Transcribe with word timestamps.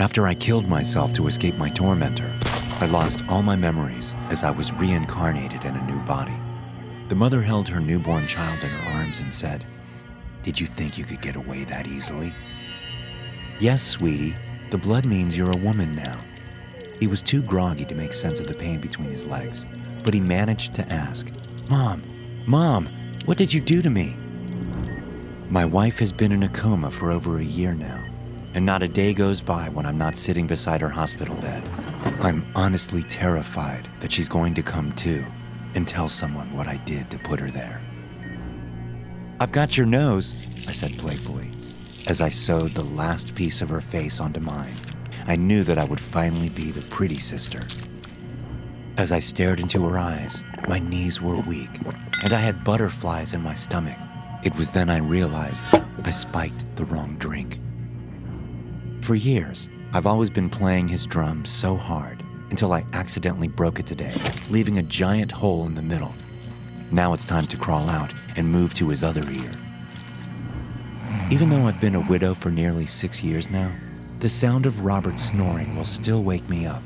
After 0.00 0.26
I 0.26 0.32
killed 0.32 0.66
myself 0.66 1.12
to 1.12 1.26
escape 1.26 1.58
my 1.58 1.68
tormentor, 1.68 2.34
I 2.80 2.86
lost 2.86 3.20
all 3.28 3.42
my 3.42 3.54
memories 3.54 4.14
as 4.30 4.42
I 4.42 4.50
was 4.50 4.72
reincarnated 4.72 5.66
in 5.66 5.76
a 5.76 5.86
new 5.86 6.00
body. 6.06 6.32
The 7.08 7.14
mother 7.14 7.42
held 7.42 7.68
her 7.68 7.80
newborn 7.80 8.26
child 8.26 8.58
in 8.62 8.70
her 8.70 8.98
arms 8.98 9.20
and 9.20 9.34
said, 9.34 9.66
Did 10.42 10.58
you 10.58 10.66
think 10.68 10.96
you 10.96 11.04
could 11.04 11.20
get 11.20 11.36
away 11.36 11.64
that 11.64 11.86
easily? 11.86 12.32
Yes, 13.58 13.82
sweetie, 13.82 14.34
the 14.70 14.78
blood 14.78 15.04
means 15.04 15.36
you're 15.36 15.52
a 15.52 15.56
woman 15.58 15.94
now. 15.94 16.16
He 16.98 17.06
was 17.06 17.20
too 17.20 17.42
groggy 17.42 17.84
to 17.84 17.94
make 17.94 18.14
sense 18.14 18.40
of 18.40 18.46
the 18.46 18.54
pain 18.54 18.80
between 18.80 19.10
his 19.10 19.26
legs, 19.26 19.66
but 20.02 20.14
he 20.14 20.20
managed 20.22 20.74
to 20.76 20.90
ask, 20.90 21.28
Mom, 21.68 22.00
Mom, 22.46 22.86
what 23.26 23.36
did 23.36 23.52
you 23.52 23.60
do 23.60 23.82
to 23.82 23.90
me? 23.90 24.16
My 25.50 25.66
wife 25.66 25.98
has 25.98 26.10
been 26.10 26.32
in 26.32 26.42
a 26.44 26.48
coma 26.48 26.90
for 26.90 27.10
over 27.10 27.38
a 27.38 27.44
year 27.44 27.74
now, 27.74 28.02
and 28.54 28.66
not 28.66 28.82
a 28.82 28.88
day 28.88 29.14
goes 29.14 29.40
by 29.40 29.68
when 29.68 29.86
I'm 29.86 29.98
not 29.98 30.18
sitting 30.18 30.46
beside 30.46 30.80
her 30.80 30.88
hospital 30.88 31.36
bed. 31.36 31.62
I'm 32.20 32.50
honestly 32.54 33.02
terrified 33.02 33.88
that 34.00 34.10
she's 34.10 34.28
going 34.28 34.54
to 34.54 34.62
come 34.62 34.92
to 34.94 35.24
and 35.74 35.86
tell 35.86 36.08
someone 36.08 36.52
what 36.52 36.66
I 36.66 36.76
did 36.78 37.10
to 37.10 37.18
put 37.18 37.40
her 37.40 37.50
there. 37.50 37.80
I've 39.38 39.52
got 39.52 39.76
your 39.76 39.86
nose, 39.86 40.36
I 40.68 40.72
said 40.72 40.98
playfully, 40.98 41.50
as 42.06 42.20
I 42.20 42.28
sewed 42.28 42.72
the 42.72 42.82
last 42.82 43.34
piece 43.34 43.62
of 43.62 43.68
her 43.68 43.80
face 43.80 44.20
onto 44.20 44.40
mine. 44.40 44.74
I 45.26 45.36
knew 45.36 45.62
that 45.64 45.78
I 45.78 45.84
would 45.84 46.00
finally 46.00 46.48
be 46.48 46.72
the 46.72 46.82
pretty 46.82 47.18
sister. 47.18 47.62
As 48.98 49.12
I 49.12 49.20
stared 49.20 49.60
into 49.60 49.82
her 49.88 49.98
eyes, 49.98 50.44
my 50.68 50.78
knees 50.78 51.22
were 51.22 51.40
weak, 51.40 51.70
and 52.22 52.32
I 52.32 52.38
had 52.38 52.64
butterflies 52.64 53.32
in 53.32 53.42
my 53.42 53.54
stomach. 53.54 53.96
It 54.42 54.54
was 54.56 54.72
then 54.72 54.90
I 54.90 54.98
realized 54.98 55.64
I 56.04 56.10
spiked 56.10 56.64
the 56.76 56.84
wrong 56.84 57.16
drink. 57.18 57.60
For 59.10 59.16
years, 59.16 59.68
I've 59.92 60.06
always 60.06 60.30
been 60.30 60.48
playing 60.48 60.86
his 60.86 61.04
drum 61.04 61.44
so 61.44 61.74
hard 61.74 62.22
until 62.50 62.72
I 62.72 62.86
accidentally 62.92 63.48
broke 63.48 63.80
it 63.80 63.86
today, 63.86 64.14
leaving 64.50 64.78
a 64.78 64.84
giant 64.84 65.32
hole 65.32 65.66
in 65.66 65.74
the 65.74 65.82
middle. 65.82 66.14
Now 66.92 67.12
it's 67.12 67.24
time 67.24 67.48
to 67.48 67.56
crawl 67.56 67.90
out 67.90 68.14
and 68.36 68.46
move 68.46 68.72
to 68.74 68.88
his 68.88 69.02
other 69.02 69.28
ear. 69.28 69.50
Even 71.28 71.50
though 71.50 71.66
I've 71.66 71.80
been 71.80 71.96
a 71.96 72.08
widow 72.08 72.34
for 72.34 72.52
nearly 72.52 72.86
six 72.86 73.20
years 73.20 73.50
now, 73.50 73.72
the 74.20 74.28
sound 74.28 74.64
of 74.64 74.84
Robert 74.84 75.18
snoring 75.18 75.74
will 75.74 75.84
still 75.84 76.22
wake 76.22 76.48
me 76.48 76.66
up. 76.66 76.84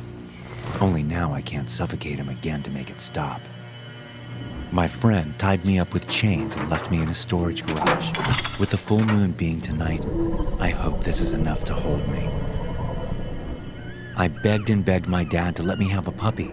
Only 0.81 1.03
now 1.03 1.31
I 1.31 1.43
can't 1.43 1.69
suffocate 1.69 2.19
him 2.19 2.31
again 2.31 2.63
to 2.63 2.71
make 2.71 2.89
it 2.89 3.01
stop. 3.01 3.43
My 4.75 4.89
friend 4.89 5.39
tied 5.39 5.65
me 5.65 5.79
up 5.79 5.95
with 5.95 6.09
chains 6.09 6.57
and 6.57 6.69
left 6.69 6.91
me 6.91 7.01
in 7.01 7.09
a 7.09 7.15
storage 7.15 7.65
garage. 7.65 8.59
With 8.59 8.71
the 8.71 8.77
full 8.77 8.99
moon 9.07 9.31
being 9.31 9.61
tonight, 9.61 10.05
I 10.59 10.71
hope 10.71 11.05
this 11.05 11.21
is 11.21 11.33
enough 11.33 11.63
to 11.67 11.75
hold 11.75 12.09
me. 12.09 12.29
I 14.17 14.27
begged 14.27 14.71
and 14.71 14.85
begged 14.85 15.07
my 15.07 15.23
dad 15.23 15.55
to 15.57 15.63
let 15.63 15.79
me 15.79 15.89
have 15.91 16.09
a 16.09 16.13
puppy, 16.13 16.53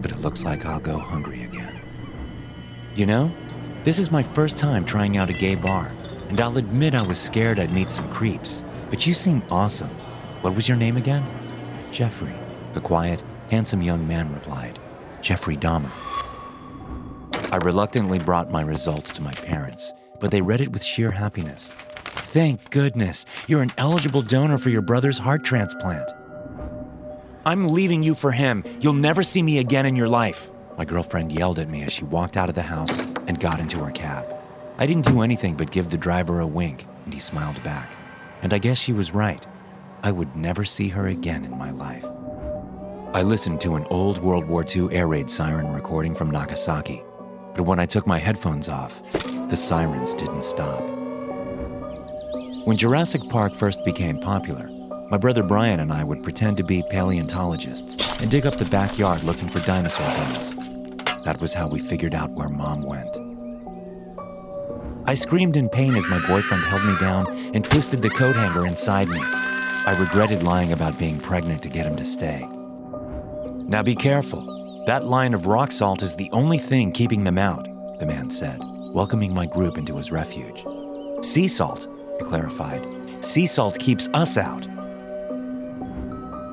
but 0.00 0.10
it 0.10 0.20
looks 0.20 0.46
like 0.46 0.64
I'll 0.64 0.80
go 0.80 0.96
hungry 0.96 1.42
again. 1.42 1.78
You 2.94 3.04
know, 3.04 3.30
this 3.84 3.98
is 3.98 4.10
my 4.10 4.22
first 4.22 4.56
time 4.56 4.86
trying 4.86 5.18
out 5.18 5.28
a 5.28 5.34
gay 5.34 5.54
bar, 5.54 5.92
and 6.30 6.40
I'll 6.40 6.56
admit 6.56 6.94
I 6.94 7.02
was 7.02 7.20
scared 7.20 7.58
I'd 7.58 7.74
meet 7.74 7.90
some 7.90 8.10
creeps, 8.10 8.64
but 8.88 9.06
you 9.06 9.12
seem 9.12 9.42
awesome. 9.50 9.90
What 10.40 10.54
was 10.54 10.68
your 10.70 10.78
name 10.78 10.96
again? 10.96 11.22
Jeffrey, 11.92 12.34
the 12.72 12.80
quiet, 12.80 13.22
handsome 13.50 13.82
young 13.82 14.08
man 14.08 14.32
replied. 14.32 14.78
Jeffrey 15.20 15.58
Dahmer. 15.58 15.90
I 17.50 17.56
reluctantly 17.56 18.18
brought 18.18 18.50
my 18.50 18.60
results 18.60 19.10
to 19.12 19.22
my 19.22 19.32
parents, 19.32 19.94
but 20.20 20.30
they 20.30 20.42
read 20.42 20.60
it 20.60 20.70
with 20.70 20.84
sheer 20.84 21.10
happiness. 21.10 21.72
Thank 21.72 22.68
goodness, 22.68 23.24
you're 23.46 23.62
an 23.62 23.72
eligible 23.78 24.20
donor 24.20 24.58
for 24.58 24.68
your 24.68 24.82
brother's 24.82 25.16
heart 25.16 25.44
transplant. 25.44 26.10
I'm 27.46 27.68
leaving 27.68 28.02
you 28.02 28.14
for 28.14 28.32
him. 28.32 28.64
You'll 28.80 28.92
never 28.92 29.22
see 29.22 29.42
me 29.42 29.58
again 29.58 29.86
in 29.86 29.96
your 29.96 30.08
life. 30.08 30.50
My 30.76 30.84
girlfriend 30.84 31.32
yelled 31.32 31.58
at 31.58 31.70
me 31.70 31.82
as 31.84 31.92
she 31.92 32.04
walked 32.04 32.36
out 32.36 32.50
of 32.50 32.54
the 32.54 32.60
house 32.60 33.00
and 33.26 33.40
got 33.40 33.60
into 33.60 33.78
her 33.78 33.90
cab. 33.92 34.36
I 34.76 34.84
didn't 34.86 35.06
do 35.06 35.22
anything 35.22 35.56
but 35.56 35.70
give 35.70 35.88
the 35.88 35.96
driver 35.96 36.40
a 36.40 36.46
wink, 36.46 36.84
and 37.06 37.14
he 37.14 37.20
smiled 37.20 37.62
back. 37.62 37.90
And 38.42 38.52
I 38.52 38.58
guess 38.58 38.76
she 38.76 38.92
was 38.92 39.14
right. 39.14 39.46
I 40.02 40.10
would 40.10 40.36
never 40.36 40.66
see 40.66 40.88
her 40.88 41.08
again 41.08 41.46
in 41.46 41.56
my 41.56 41.70
life. 41.70 42.04
I 43.14 43.22
listened 43.22 43.62
to 43.62 43.76
an 43.76 43.86
old 43.86 44.18
World 44.18 44.44
War 44.44 44.66
II 44.68 44.94
air 44.94 45.08
raid 45.08 45.30
siren 45.30 45.72
recording 45.72 46.14
from 46.14 46.30
Nagasaki, 46.30 47.02
but 47.54 47.62
when 47.62 47.80
I 47.80 47.86
took 47.86 48.06
my 48.06 48.18
headphones 48.18 48.68
off, 48.68 49.02
the 49.48 49.56
sirens 49.56 50.14
didn't 50.14 50.44
stop. 50.44 50.82
When 52.64 52.76
Jurassic 52.76 53.28
Park 53.28 53.54
first 53.54 53.84
became 53.84 54.20
popular, 54.20 54.68
my 55.10 55.16
brother 55.16 55.42
Brian 55.42 55.80
and 55.80 55.90
I 55.90 56.04
would 56.04 56.22
pretend 56.22 56.58
to 56.58 56.62
be 56.62 56.84
paleontologists 56.90 58.20
and 58.20 58.30
dig 58.30 58.44
up 58.44 58.58
the 58.58 58.66
backyard 58.66 59.22
looking 59.22 59.48
for 59.48 59.60
dinosaur 59.60 60.06
bones. 60.06 60.54
That 61.24 61.40
was 61.40 61.54
how 61.54 61.66
we 61.66 61.78
figured 61.78 62.14
out 62.14 62.30
where 62.32 62.50
mom 62.50 62.82
went. 62.82 63.16
I 65.08 65.14
screamed 65.14 65.56
in 65.56 65.70
pain 65.70 65.96
as 65.96 66.06
my 66.06 66.18
boyfriend 66.26 66.64
held 66.64 66.84
me 66.84 66.94
down 66.98 67.26
and 67.54 67.64
twisted 67.64 68.02
the 68.02 68.10
coat 68.10 68.36
hanger 68.36 68.66
inside 68.66 69.08
me. 69.08 69.20
I 69.22 69.96
regretted 69.98 70.42
lying 70.42 70.72
about 70.72 70.98
being 70.98 71.18
pregnant 71.18 71.62
to 71.62 71.70
get 71.70 71.86
him 71.86 71.96
to 71.96 72.04
stay. 72.04 72.46
Now 73.66 73.82
be 73.82 73.94
careful. 73.94 74.57
That 74.88 75.06
line 75.06 75.34
of 75.34 75.44
rock 75.44 75.70
salt 75.70 76.02
is 76.02 76.16
the 76.16 76.30
only 76.32 76.56
thing 76.56 76.92
keeping 76.92 77.22
them 77.22 77.36
out, 77.36 77.68
the 77.98 78.06
man 78.06 78.30
said, 78.30 78.58
welcoming 78.94 79.34
my 79.34 79.44
group 79.44 79.76
into 79.76 79.94
his 79.98 80.10
refuge. 80.10 80.64
Sea 81.22 81.46
salt, 81.46 81.86
I 82.18 82.24
clarified. 82.24 82.86
Sea 83.22 83.46
salt 83.46 83.78
keeps 83.78 84.08
us 84.14 84.38
out. 84.38 84.66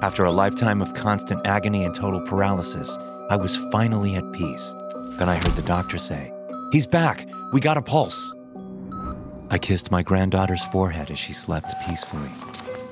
After 0.03 0.25
a 0.25 0.33
lifetime 0.33 0.81
of 0.81 0.93
constant 0.93 1.47
agony 1.47 1.85
and 1.85 1.95
total 1.95 2.19
paralysis, 2.27 2.97
I 3.29 3.37
was 3.37 3.55
finally 3.71 4.17
at 4.17 4.33
peace. 4.33 4.75
Then 5.17 5.29
I 5.29 5.35
heard 5.35 5.53
the 5.53 5.61
doctor 5.65 5.97
say, 5.97 6.33
He's 6.73 6.85
back! 6.85 7.25
We 7.53 7.61
got 7.61 7.77
a 7.77 7.81
pulse! 7.81 8.33
I 9.49 9.57
kissed 9.57 9.91
my 9.91 10.03
granddaughter's 10.03 10.65
forehead 10.65 11.09
as 11.09 11.17
she 11.17 11.31
slept 11.31 11.73
peacefully. 11.87 12.31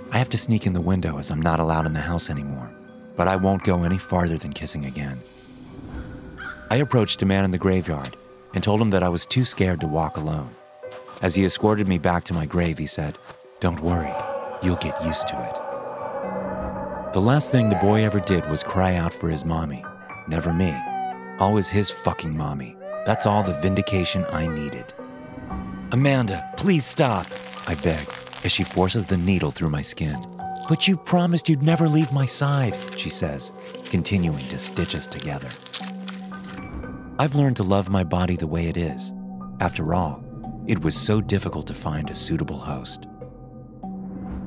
I 0.09 0.19
have 0.19 0.29
to 0.29 0.37
sneak 0.37 0.65
in 0.65 0.71
the 0.71 0.79
window 0.79 1.17
as 1.17 1.29
I'm 1.29 1.41
not 1.41 1.59
allowed 1.59 1.85
in 1.85 1.91
the 1.91 1.99
house 1.99 2.29
anymore, 2.29 2.71
but 3.17 3.27
I 3.27 3.35
won't 3.35 3.65
go 3.65 3.83
any 3.83 3.97
farther 3.97 4.37
than 4.37 4.53
kissing 4.53 4.85
again. 4.85 5.19
I 6.69 6.77
approached 6.77 7.21
a 7.21 7.25
man 7.25 7.43
in 7.45 7.51
the 7.51 7.57
graveyard 7.57 8.15
and 8.53 8.63
told 8.63 8.81
him 8.81 8.89
that 8.89 9.03
I 9.03 9.09
was 9.09 9.25
too 9.25 9.45
scared 9.45 9.81
to 9.81 9.87
walk 9.87 10.17
alone. 10.17 10.51
As 11.21 11.35
he 11.35 11.45
escorted 11.45 11.87
me 11.87 11.97
back 11.97 12.23
to 12.25 12.33
my 12.33 12.45
grave, 12.45 12.77
he 12.77 12.87
said, 12.87 13.17
Don't 13.59 13.81
worry, 13.81 14.13
you'll 14.61 14.75
get 14.77 15.03
used 15.03 15.27
to 15.29 15.35
it. 15.39 17.13
The 17.13 17.21
last 17.21 17.51
thing 17.51 17.69
the 17.69 17.75
boy 17.75 18.03
ever 18.03 18.19
did 18.19 18.49
was 18.49 18.63
cry 18.63 18.95
out 18.95 19.13
for 19.13 19.29
his 19.29 19.45
mommy. 19.45 19.85
Never 20.27 20.51
me. 20.51 20.75
Always 21.39 21.69
his 21.69 21.89
fucking 21.89 22.35
mommy. 22.35 22.75
That's 23.05 23.25
all 23.25 23.43
the 23.43 23.53
vindication 23.53 24.25
I 24.31 24.47
needed. 24.47 24.93
Amanda, 25.91 26.49
please 26.57 26.85
stop, 26.85 27.27
I 27.67 27.75
beg, 27.75 28.07
as 28.43 28.51
she 28.51 28.63
forces 28.63 29.05
the 29.05 29.17
needle 29.17 29.51
through 29.51 29.69
my 29.69 29.81
skin. 29.81 30.25
But 30.67 30.87
you 30.87 30.97
promised 30.97 31.49
you'd 31.49 31.61
never 31.61 31.87
leave 31.87 32.11
my 32.11 32.25
side, 32.25 32.75
she 32.97 33.09
says, 33.09 33.51
continuing 33.85 34.47
to 34.47 34.57
stitch 34.57 34.95
us 34.95 35.05
together. 35.05 35.49
I've 37.19 37.35
learned 37.35 37.57
to 37.57 37.63
love 37.63 37.89
my 37.89 38.03
body 38.03 38.35
the 38.35 38.47
way 38.47 38.67
it 38.67 38.77
is. 38.77 39.13
After 39.59 39.93
all, 39.93 40.23
it 40.67 40.83
was 40.83 40.95
so 40.95 41.21
difficult 41.21 41.67
to 41.67 41.73
find 41.73 42.09
a 42.09 42.15
suitable 42.15 42.59
host. 42.59 43.07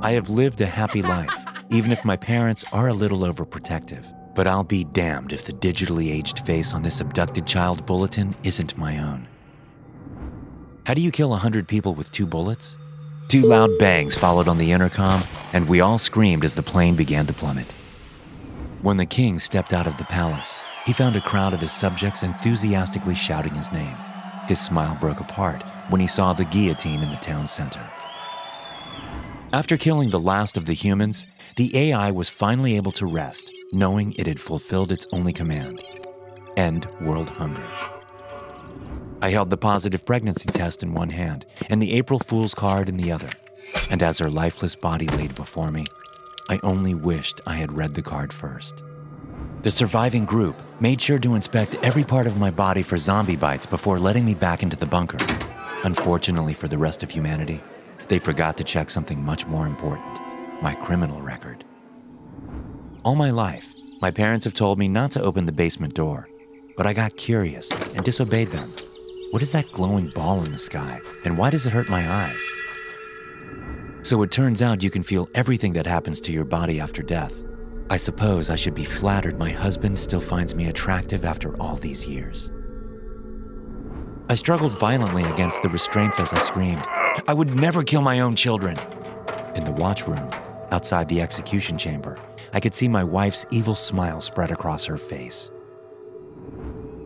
I 0.01 0.13
have 0.13 0.31
lived 0.31 0.61
a 0.61 0.67
happy 0.67 1.03
life 1.03 1.47
even 1.71 1.91
if 1.91 2.05
my 2.05 2.17
parents 2.17 2.65
are 2.73 2.89
a 2.89 2.95
little 2.95 3.21
overprotective. 3.21 4.13
But 4.35 4.47
I'll 4.47 4.65
be 4.65 4.85
damned 4.85 5.33
if 5.33 5.45
the 5.45 5.53
digitally 5.53 6.13
aged 6.13 6.41
face 6.41 6.75
on 6.75 6.83
this 6.83 7.01
abducted 7.01 7.47
child 7.47 7.87
bulletin 7.87 8.35
isn't 8.45 8.77
my 8.77 8.99
own. 8.99 9.29
How 10.85 10.95
do 10.95 11.01
you 11.01 11.11
kill 11.11 11.31
100 11.31 11.67
people 11.67 11.95
with 11.95 12.13
two 12.13 12.27
bullets? 12.27 12.77
Two 13.29 13.43
loud 13.43 13.71
bangs 13.79 14.17
followed 14.17 14.47
on 14.47 14.59
the 14.59 14.71
intercom, 14.71 15.23
and 15.53 15.69
we 15.69 15.81
all 15.81 15.99
screamed 15.99 16.45
as 16.45 16.55
the 16.55 16.63
plane 16.63 16.95
began 16.95 17.27
to 17.27 17.33
plummet. 17.33 17.73
When 18.83 18.99
the 18.99 19.07
king 19.07 19.39
stepped 19.39 19.73
out 19.73 19.89
of 19.89 19.97
the 19.97 20.05
palace, 20.05 20.63
he 20.87 20.93
found 20.93 21.17
a 21.17 21.21
crowd 21.21 21.53
of 21.53 21.61
his 21.61 21.73
subjects 21.73 22.23
enthusiastically 22.23 23.17
shouting 23.17 23.55
his 23.55 23.73
name. 23.73 23.97
His 24.47 24.61
smile 24.61 24.97
broke 25.01 25.19
apart 25.19 25.65
when 25.89 26.01
he 26.01 26.07
saw 26.07 26.33
the 26.33 26.45
guillotine 26.45 27.03
in 27.03 27.11
the 27.11 27.17
town 27.17 27.49
center. 27.49 27.85
After 29.53 29.77
killing 29.77 30.11
the 30.11 30.21
last 30.21 30.57
of 30.57 30.67
the 30.67 30.75
humans, 30.75 31.27
the 31.57 31.77
AI 31.77 32.13
was 32.13 32.31
finally 32.31 32.77
able 32.77 32.93
to 32.93 33.07
rest, 33.07 33.51
knowing 33.73 34.13
it 34.13 34.29
had 34.29 34.39
fulfilled 34.39 34.93
its 34.93 35.07
only 35.13 35.33
command 35.33 35.83
end 36.57 36.87
world 37.01 37.31
hunger. 37.31 37.67
I 39.21 39.31
held 39.31 39.51
the 39.51 39.57
positive 39.57 40.07
pregnancy 40.07 40.49
test 40.49 40.83
in 40.83 40.95
one 40.95 41.11
hand 41.11 41.45
and 41.69 41.83
the 41.83 41.93
April 41.95 42.19
Fool's 42.19 42.55
card 42.55 42.89
in 42.89 42.97
the 42.97 43.13
other, 43.13 43.29
and 43.91 44.03
as 44.03 44.19
her 44.19 44.31
lifeless 44.31 44.75
body 44.75 45.09
laid 45.09 45.35
before 45.35 45.71
me, 45.71 45.85
I 46.49 46.61
only 46.63 46.95
wished 46.95 47.41
I 47.47 47.57
had 47.57 47.77
read 47.77 47.95
the 47.95 48.03
card 48.03 48.33
first. 48.33 48.83
The 49.67 49.73
surviving 49.73 50.25
group 50.25 50.55
made 50.79 51.01
sure 51.01 51.19
to 51.19 51.35
inspect 51.35 51.75
every 51.83 52.05
part 52.05 52.29
of 52.29 52.37
my 52.39 52.53
body 52.53 52.83
for 52.83 52.97
zombie 52.97 53.35
bites 53.35 53.67
before 53.67 53.99
letting 53.99 54.25
me 54.25 54.33
back 54.33 54.63
into 54.63 54.77
the 54.77 54.87
bunker. 54.87 55.19
Unfortunately 55.83 56.55
for 56.55 56.69
the 56.69 56.79
rest 56.79 57.03
of 57.03 57.11
humanity, 57.11 57.61
they 58.07 58.21
forgot 58.21 58.57
to 58.59 58.63
check 58.63 58.89
something 58.89 59.21
much 59.21 59.45
more 59.49 59.67
important 59.67 60.21
my 60.63 60.73
criminal 60.73 61.21
record. 61.21 61.65
All 63.03 63.17
my 63.17 63.33
life, 63.33 63.75
my 64.01 64.13
parents 64.13 64.45
have 64.45 64.55
told 64.55 64.79
me 64.79 64.87
not 64.87 65.11
to 65.11 65.23
open 65.25 65.47
the 65.47 65.51
basement 65.51 65.95
door, 65.95 66.29
but 66.77 66.87
I 66.87 66.93
got 66.93 67.17
curious 67.17 67.73
and 67.73 68.05
disobeyed 68.05 68.53
them. 68.53 68.73
What 69.33 69.43
is 69.43 69.51
that 69.51 69.73
glowing 69.73 70.11
ball 70.11 70.45
in 70.45 70.53
the 70.53 70.59
sky, 70.59 71.01
and 71.25 71.37
why 71.37 71.51
does 71.51 71.67
it 71.67 71.73
hurt 71.73 71.91
my 71.91 72.09
eyes? 72.09 72.55
So 74.03 74.23
it 74.23 74.31
turns 74.31 74.63
out 74.63 74.85
you 74.85 74.93
can 74.93 75.03
feel 75.03 75.29
everything 75.35 75.73
that 75.73 75.87
happens 75.87 76.21
to 76.21 76.31
your 76.31 76.45
body 76.45 76.79
after 76.79 77.03
death. 77.03 77.43
I 77.89 77.97
suppose 77.97 78.51
I 78.51 78.57
should 78.57 78.75
be 78.75 78.85
flattered 78.85 79.39
my 79.39 79.51
husband 79.51 79.99
still 79.99 80.21
finds 80.21 80.55
me 80.55 80.67
attractive 80.67 81.25
after 81.25 81.57
all 81.61 81.77
these 81.77 82.07
years. 82.07 82.51
I 84.29 84.35
struggled 84.35 84.77
violently 84.77 85.23
against 85.23 85.63
the 85.63 85.69
restraints 85.69 86.19
as 86.19 86.33
I 86.33 86.39
screamed, 86.39 86.85
I 87.29 87.33
would 87.33 87.55
never 87.55 87.85
kill 87.85 88.03
my 88.03 88.21
own 88.21 88.35
children. 88.35 88.77
In 89.55 89.65
the 89.65 89.73
watchroom, 89.73 90.33
outside 90.73 91.09
the 91.09 91.23
execution 91.23 91.79
chamber, 91.79 92.19
I 92.53 92.61
could 92.61 92.75
see 92.75 92.89
my 92.89 93.05
wife's 93.05 93.47
evil 93.51 93.75
smile 93.75 94.21
spread 94.21 94.51
across 94.51 94.85
her 94.87 94.99
face. 94.99 95.53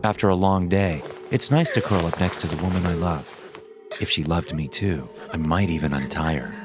After 0.03 0.29
a 0.29 0.35
long 0.35 0.67
day, 0.67 1.03
it's 1.29 1.51
nice 1.51 1.69
to 1.71 1.81
curl 1.81 2.05
up 2.07 2.19
next 2.19 2.41
to 2.41 2.47
the 2.47 2.61
woman 2.63 2.85
I 2.87 2.93
love. 2.93 3.59
If 3.99 4.09
she 4.09 4.23
loved 4.23 4.55
me 4.55 4.67
too, 4.67 5.07
I 5.31 5.37
might 5.37 5.69
even 5.69 5.93
untie 5.93 6.35
her. 6.35 6.55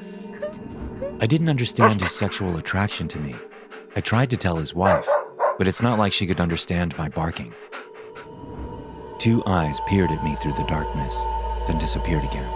I 1.20 1.26
didn't 1.26 1.50
understand 1.50 2.00
his 2.00 2.12
sexual 2.12 2.56
attraction 2.56 3.08
to 3.08 3.18
me. 3.18 3.34
I 3.96 4.00
tried 4.00 4.28
to 4.28 4.36
tell 4.36 4.56
his 4.56 4.74
wife, 4.74 5.08
but 5.56 5.66
it's 5.66 5.80
not 5.80 5.98
like 5.98 6.12
she 6.12 6.26
could 6.26 6.38
understand 6.38 6.96
my 6.98 7.08
barking. 7.08 7.54
Two 9.16 9.42
eyes 9.46 9.80
peered 9.88 10.10
at 10.10 10.22
me 10.22 10.34
through 10.34 10.52
the 10.52 10.64
darkness, 10.64 11.24
then 11.66 11.78
disappeared 11.78 12.22
again. 12.22 12.52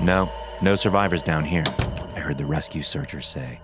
No, 0.00 0.32
no 0.62 0.76
survivors 0.76 1.22
down 1.22 1.44
here, 1.44 1.64
I 2.16 2.20
heard 2.20 2.38
the 2.38 2.46
rescue 2.46 2.82
searchers 2.82 3.28
say. 3.28 3.60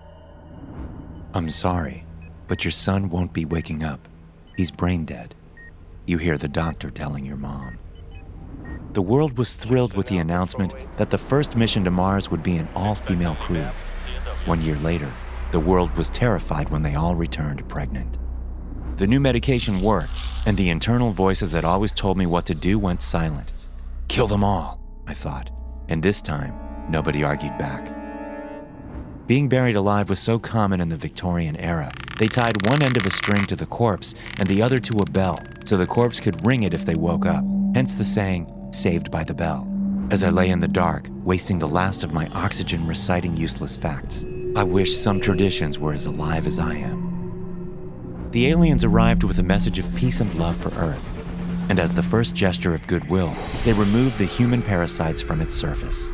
I'm 1.33 1.49
sorry, 1.49 2.05
but 2.47 2.63
your 2.63 2.71
son 2.71 3.09
won't 3.09 3.33
be 3.33 3.43
waking 3.43 3.81
up. 3.81 4.07
He's 4.55 4.69
brain 4.69 5.03
dead. 5.03 5.33
You 6.05 6.19
hear 6.19 6.37
the 6.37 6.47
doctor 6.47 6.91
telling 6.91 7.25
your 7.25 7.37
mom. 7.37 7.79
The 8.93 9.01
world 9.01 9.39
was 9.39 9.55
thrilled 9.55 9.95
with 9.95 10.05
the 10.05 10.19
announcement 10.19 10.75
that 10.97 11.09
the 11.09 11.17
first 11.17 11.57
mission 11.57 11.85
to 11.85 11.91
Mars 11.91 12.29
would 12.29 12.43
be 12.43 12.57
an 12.57 12.69
all 12.75 12.93
female 12.93 13.35
crew. 13.37 13.65
One 14.45 14.61
year 14.61 14.77
later, 14.77 15.11
the 15.55 15.61
world 15.61 15.95
was 15.95 16.09
terrified 16.09 16.67
when 16.67 16.83
they 16.83 16.95
all 16.95 17.15
returned 17.15 17.65
pregnant. 17.69 18.17
The 18.97 19.07
new 19.07 19.21
medication 19.21 19.79
worked, 19.79 20.11
and 20.45 20.57
the 20.57 20.69
internal 20.69 21.11
voices 21.11 21.53
that 21.53 21.63
always 21.63 21.93
told 21.93 22.17
me 22.17 22.25
what 22.25 22.45
to 22.47 22.53
do 22.53 22.77
went 22.77 23.01
silent. 23.01 23.53
Kill 24.09 24.27
them 24.27 24.43
all, 24.43 24.81
I 25.07 25.13
thought, 25.13 25.51
and 25.87 26.03
this 26.03 26.21
time, 26.21 26.53
nobody 26.89 27.23
argued 27.23 27.57
back. 27.57 27.89
Being 29.27 29.47
buried 29.47 29.77
alive 29.77 30.09
was 30.09 30.19
so 30.19 30.39
common 30.39 30.81
in 30.81 30.89
the 30.89 30.97
Victorian 30.97 31.55
era, 31.55 31.89
they 32.19 32.27
tied 32.27 32.67
one 32.67 32.83
end 32.83 32.97
of 32.97 33.05
a 33.05 33.09
string 33.09 33.45
to 33.45 33.55
the 33.55 33.65
corpse 33.65 34.13
and 34.37 34.49
the 34.49 34.61
other 34.61 34.79
to 34.79 34.97
a 34.97 35.09
bell 35.09 35.39
so 35.63 35.77
the 35.77 35.87
corpse 35.87 36.19
could 36.19 36.45
ring 36.45 36.63
it 36.63 36.73
if 36.73 36.83
they 36.83 36.95
woke 36.95 37.25
up, 37.25 37.45
hence 37.73 37.95
the 37.95 38.03
saying, 38.03 38.51
saved 38.73 39.09
by 39.09 39.23
the 39.23 39.33
bell. 39.33 39.65
As 40.11 40.21
I 40.21 40.31
lay 40.31 40.49
in 40.49 40.59
the 40.59 40.67
dark, 40.67 41.07
wasting 41.23 41.59
the 41.59 41.67
last 41.79 42.03
of 42.03 42.11
my 42.11 42.27
oxygen 42.35 42.85
reciting 42.85 43.37
useless 43.37 43.77
facts, 43.77 44.25
I 44.55 44.63
wish 44.63 44.95
some 44.95 45.19
traditions 45.19 45.77
were 45.77 45.93
as 45.93 46.05
alive 46.05 46.47
as 46.47 46.59
I 46.59 46.75
am. 46.75 48.29
The 48.31 48.47
aliens 48.47 48.85
arrived 48.85 49.25
with 49.25 49.37
a 49.37 49.43
message 49.43 49.79
of 49.79 49.95
peace 49.95 50.21
and 50.21 50.33
love 50.35 50.55
for 50.55 50.69
Earth, 50.75 51.03
and 51.67 51.77
as 51.77 51.93
the 51.93 52.01
first 52.01 52.35
gesture 52.35 52.73
of 52.73 52.87
goodwill, 52.87 53.35
they 53.65 53.73
removed 53.73 54.17
the 54.17 54.23
human 54.23 54.61
parasites 54.61 55.21
from 55.21 55.41
its 55.41 55.55
surface. 55.55 56.09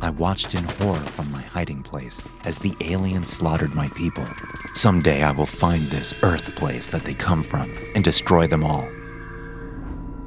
I 0.00 0.10
watched 0.10 0.54
in 0.54 0.62
horror 0.62 1.00
from 1.00 1.32
my 1.32 1.42
hiding 1.42 1.82
place 1.82 2.22
as 2.44 2.60
the 2.60 2.76
aliens 2.82 3.30
slaughtered 3.30 3.74
my 3.74 3.88
people. 3.88 4.26
Someday 4.74 5.24
I 5.24 5.32
will 5.32 5.46
find 5.46 5.82
this 5.82 6.22
Earth 6.22 6.54
place 6.54 6.92
that 6.92 7.02
they 7.02 7.14
come 7.14 7.42
from 7.42 7.68
and 7.96 8.04
destroy 8.04 8.46
them 8.46 8.62
all. 8.62 8.88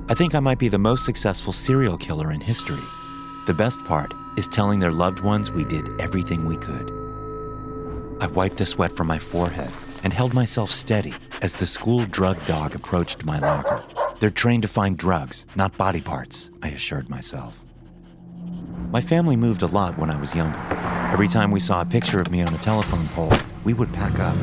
I 0.09 0.13
think 0.13 0.35
I 0.35 0.41
might 0.41 0.59
be 0.59 0.67
the 0.67 0.77
most 0.77 1.05
successful 1.05 1.53
serial 1.53 1.97
killer 1.97 2.33
in 2.33 2.41
history. 2.41 2.83
The 3.47 3.53
best 3.53 3.81
part 3.85 4.13
is 4.35 4.45
telling 4.45 4.79
their 4.79 4.91
loved 4.91 5.21
ones 5.21 5.51
we 5.51 5.63
did 5.63 6.01
everything 6.01 6.45
we 6.45 6.57
could. 6.57 6.91
I 8.19 8.27
wiped 8.27 8.57
the 8.57 8.65
sweat 8.65 8.91
from 8.91 9.07
my 9.07 9.19
forehead 9.19 9.71
and 10.03 10.11
held 10.11 10.33
myself 10.33 10.69
steady 10.69 11.13
as 11.41 11.55
the 11.55 11.65
school 11.65 12.05
drug 12.07 12.45
dog 12.45 12.75
approached 12.75 13.23
my 13.23 13.39
locker. 13.39 13.81
They're 14.19 14.29
trained 14.31 14.63
to 14.63 14.67
find 14.67 14.97
drugs, 14.97 15.45
not 15.55 15.77
body 15.77 16.01
parts, 16.01 16.51
I 16.61 16.71
assured 16.71 17.09
myself. 17.09 17.57
My 18.91 18.99
family 18.99 19.37
moved 19.37 19.61
a 19.61 19.67
lot 19.67 19.97
when 19.97 20.11
I 20.11 20.19
was 20.19 20.35
younger. 20.35 20.59
Every 21.13 21.29
time 21.29 21.49
we 21.49 21.61
saw 21.61 21.79
a 21.79 21.85
picture 21.85 22.19
of 22.19 22.29
me 22.29 22.41
on 22.41 22.53
a 22.53 22.57
telephone 22.57 23.07
pole, 23.07 23.31
we 23.63 23.73
would 23.73 23.93
pack 23.93 24.19
up. 24.19 24.35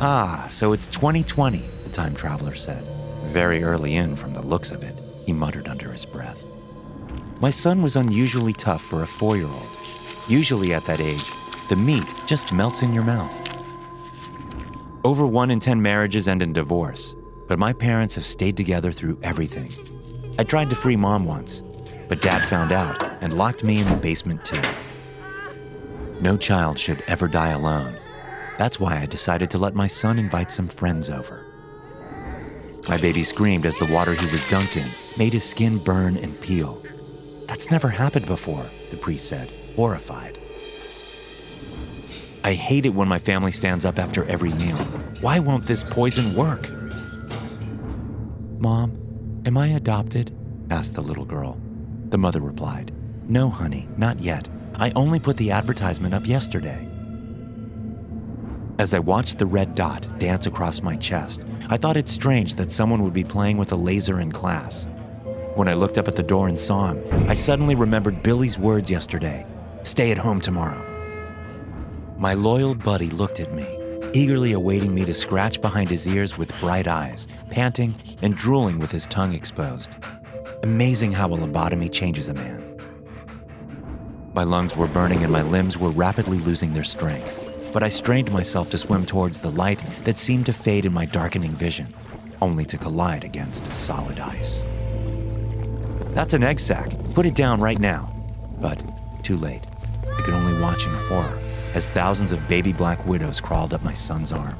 Ah, 0.00 0.48
so 0.50 0.72
it's 0.72 0.88
2020, 0.88 1.62
the 1.84 1.90
time 1.90 2.16
traveler 2.16 2.56
said. 2.56 2.84
Very 3.26 3.62
early 3.62 3.94
in 3.94 4.16
from 4.16 4.34
the 4.34 4.42
looks 4.42 4.72
of 4.72 4.82
it, 4.82 4.98
he 5.24 5.32
muttered 5.32 5.68
under 5.68 5.92
his 5.92 6.04
breath. 6.04 6.42
My 7.40 7.50
son 7.50 7.82
was 7.82 7.96
unusually 7.96 8.52
tough 8.52 8.82
for 8.82 9.02
a 9.02 9.06
four 9.06 9.36
year 9.36 9.46
old. 9.46 9.68
Usually 10.28 10.72
at 10.72 10.84
that 10.86 11.00
age, 11.00 11.24
the 11.68 11.76
meat 11.76 12.04
just 12.26 12.52
melts 12.52 12.82
in 12.82 12.94
your 12.94 13.04
mouth. 13.04 13.34
Over 15.04 15.26
one 15.26 15.50
in 15.50 15.60
10 15.60 15.82
marriages 15.82 16.28
end 16.28 16.42
in 16.42 16.52
divorce, 16.52 17.14
but 17.48 17.58
my 17.58 17.72
parents 17.72 18.14
have 18.14 18.24
stayed 18.24 18.56
together 18.56 18.92
through 18.92 19.18
everything. 19.22 19.68
I 20.38 20.44
tried 20.44 20.70
to 20.70 20.76
free 20.76 20.96
mom 20.96 21.26
once, 21.26 21.60
but 22.08 22.22
dad 22.22 22.40
found 22.48 22.72
out 22.72 23.02
and 23.20 23.36
locked 23.36 23.64
me 23.64 23.80
in 23.80 23.88
the 23.88 23.96
basement 23.96 24.44
too. 24.44 24.62
No 26.20 26.36
child 26.36 26.78
should 26.78 27.02
ever 27.06 27.28
die 27.28 27.50
alone. 27.50 27.96
That's 28.56 28.78
why 28.78 28.98
I 29.00 29.06
decided 29.06 29.50
to 29.50 29.58
let 29.58 29.74
my 29.74 29.88
son 29.88 30.18
invite 30.18 30.52
some 30.52 30.68
friends 30.68 31.10
over. 31.10 31.44
My 32.88 32.96
baby 32.96 33.24
screamed 33.24 33.66
as 33.66 33.76
the 33.78 33.92
water 33.92 34.14
he 34.14 34.26
was 34.26 34.44
dunked 34.44 34.76
in 34.76 35.18
made 35.18 35.32
his 35.32 35.44
skin 35.44 35.78
burn 35.78 36.16
and 36.16 36.40
peel. 36.40 36.83
That's 37.46 37.70
never 37.70 37.88
happened 37.88 38.26
before, 38.26 38.64
the 38.90 38.96
priest 38.96 39.28
said, 39.28 39.50
horrified. 39.76 40.38
I 42.42 42.52
hate 42.52 42.84
it 42.84 42.94
when 42.94 43.08
my 43.08 43.18
family 43.18 43.52
stands 43.52 43.84
up 43.84 43.98
after 43.98 44.24
every 44.26 44.52
meal. 44.52 44.76
Why 45.20 45.38
won't 45.38 45.66
this 45.66 45.82
poison 45.82 46.34
work? 46.34 46.68
Mom, 48.58 49.42
am 49.46 49.56
I 49.56 49.68
adopted? 49.68 50.36
asked 50.70 50.94
the 50.94 51.02
little 51.02 51.24
girl. 51.24 51.58
The 52.10 52.18
mother 52.18 52.40
replied, 52.40 52.92
No, 53.28 53.48
honey, 53.48 53.88
not 53.96 54.20
yet. 54.20 54.48
I 54.74 54.90
only 54.96 55.20
put 55.20 55.36
the 55.36 55.52
advertisement 55.52 56.14
up 56.14 56.26
yesterday. 56.26 56.86
As 58.78 58.92
I 58.92 58.98
watched 58.98 59.38
the 59.38 59.46
red 59.46 59.74
dot 59.74 60.08
dance 60.18 60.46
across 60.46 60.82
my 60.82 60.96
chest, 60.96 61.44
I 61.68 61.76
thought 61.76 61.96
it 61.96 62.08
strange 62.08 62.56
that 62.56 62.72
someone 62.72 63.02
would 63.04 63.12
be 63.12 63.24
playing 63.24 63.56
with 63.56 63.72
a 63.72 63.76
laser 63.76 64.20
in 64.20 64.32
class. 64.32 64.86
When 65.54 65.68
I 65.68 65.74
looked 65.74 65.98
up 65.98 66.08
at 66.08 66.16
the 66.16 66.22
door 66.24 66.48
and 66.48 66.58
saw 66.58 66.88
him, 66.88 67.30
I 67.30 67.34
suddenly 67.34 67.76
remembered 67.76 68.24
Billy's 68.24 68.58
words 68.58 68.90
yesterday 68.90 69.46
stay 69.84 70.10
at 70.10 70.18
home 70.18 70.40
tomorrow. 70.40 70.82
My 72.18 72.34
loyal 72.34 72.74
buddy 72.74 73.08
looked 73.08 73.38
at 73.38 73.52
me, 73.52 73.64
eagerly 74.14 74.50
awaiting 74.50 74.92
me 74.92 75.04
to 75.04 75.14
scratch 75.14 75.60
behind 75.60 75.90
his 75.90 76.08
ears 76.08 76.36
with 76.36 76.58
bright 76.58 76.88
eyes, 76.88 77.28
panting 77.50 77.94
and 78.20 78.34
drooling 78.34 78.80
with 78.80 78.90
his 78.90 79.06
tongue 79.06 79.32
exposed. 79.32 79.90
Amazing 80.64 81.12
how 81.12 81.32
a 81.32 81.36
lobotomy 81.36 81.92
changes 81.92 82.28
a 82.28 82.34
man. 82.34 82.64
My 84.32 84.42
lungs 84.42 84.74
were 84.74 84.88
burning 84.88 85.22
and 85.22 85.30
my 85.30 85.42
limbs 85.42 85.78
were 85.78 85.90
rapidly 85.90 86.38
losing 86.38 86.72
their 86.72 86.82
strength, 86.82 87.70
but 87.72 87.84
I 87.84 87.90
strained 87.90 88.32
myself 88.32 88.70
to 88.70 88.78
swim 88.78 89.06
towards 89.06 89.40
the 89.40 89.50
light 89.50 89.80
that 90.02 90.18
seemed 90.18 90.46
to 90.46 90.52
fade 90.52 90.84
in 90.84 90.92
my 90.92 91.06
darkening 91.06 91.52
vision, 91.52 91.94
only 92.42 92.64
to 92.64 92.76
collide 92.76 93.22
against 93.22 93.72
solid 93.76 94.18
ice. 94.18 94.66
That's 96.14 96.32
an 96.32 96.44
egg 96.44 96.60
sac. 96.60 96.88
Put 97.12 97.26
it 97.26 97.34
down 97.34 97.60
right 97.60 97.80
now. 97.80 98.08
But 98.60 98.80
too 99.24 99.36
late. 99.36 99.62
I 100.16 100.22
could 100.22 100.34
only 100.34 100.60
watch 100.62 100.86
in 100.86 100.92
horror 100.92 101.36
as 101.74 101.90
thousands 101.90 102.30
of 102.30 102.48
baby 102.48 102.72
black 102.72 103.04
widows 103.04 103.40
crawled 103.40 103.74
up 103.74 103.82
my 103.82 103.94
son's 103.94 104.30
arm. 104.30 104.56